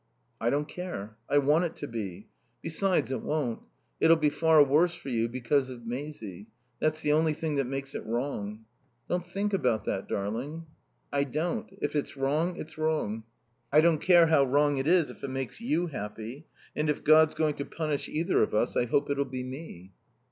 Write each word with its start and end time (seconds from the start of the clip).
"I 0.39 0.49
don't 0.49 0.67
care. 0.67 1.15
I 1.29 1.37
want 1.37 1.65
it 1.65 1.75
to 1.75 1.87
be. 1.87 2.25
Besides, 2.63 3.11
it 3.11 3.21
won't. 3.21 3.61
It'll 3.99 4.17
be 4.17 4.31
far 4.31 4.63
worse 4.63 4.95
for 4.95 5.09
you 5.09 5.27
because 5.29 5.69
of 5.69 5.85
Maisie. 5.85 6.47
That's 6.79 7.01
the 7.01 7.11
only 7.11 7.35
thing 7.35 7.53
that 7.57 7.65
makes 7.67 7.93
it 7.93 8.03
wrong." 8.07 8.65
"Don't 9.07 9.23
think 9.23 9.53
about 9.53 9.83
that, 9.85 10.07
darling." 10.07 10.65
"I 11.13 11.23
don't. 11.25 11.69
If 11.83 11.95
it's 11.95 12.17
wrong, 12.17 12.55
it's 12.59 12.79
wrong. 12.79 13.25
I 13.71 13.81
don't 13.81 14.01
care 14.01 14.25
how 14.25 14.43
wrong 14.43 14.77
it 14.77 14.87
is 14.87 15.11
if 15.11 15.23
it 15.23 15.27
makes 15.29 15.61
you 15.61 15.85
happy. 15.85 16.47
And 16.75 16.89
if 16.89 17.03
God's 17.03 17.35
going 17.35 17.53
to 17.57 17.65
punish 17.65 18.09
either 18.09 18.41
of 18.41 18.55
us 18.55 18.75
I 18.75 18.85
hope 18.85 19.11
it'll 19.11 19.23
be 19.25 19.43
me." 19.43 19.91